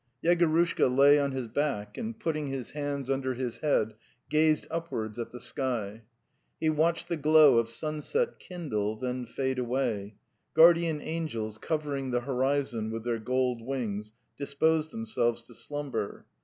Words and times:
Yegorushka 0.23 0.87
lay 0.89 1.19
on 1.19 1.31
his 1.31 1.47
back, 1.47 1.95
and, 1.95 2.19
putting 2.19 2.47
his 2.47 2.71
hands 2.71 3.07
under 3.07 3.35
his 3.35 3.59
head, 3.59 3.93
gazed 4.31 4.65
upwards 4.71 5.19
at 5.19 5.31
the 5.31 5.39
sky. 5.39 6.01
He 6.59 6.71
watched 6.71 7.07
the 7.07 7.17
glow 7.17 7.59
of 7.59 7.69
sunset 7.69 8.39
kindle, 8.39 8.95
then 8.95 9.27
fade 9.27 9.59
away; 9.59 10.15
guardian 10.55 11.03
angels 11.03 11.59
covering 11.59 12.09
the 12.09 12.21
horizon 12.21 12.89
with 12.89 13.03
their 13.03 13.19
gold 13.19 13.61
wings 13.61 14.11
disposed 14.37 14.89
themselves 14.89 15.43
to 15.43 15.53
slumber. 15.53 16.25